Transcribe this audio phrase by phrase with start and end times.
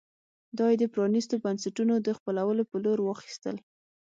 [0.57, 3.55] دا یې د پرانېستو بنسټونو د خپلولو په لور واخیستل.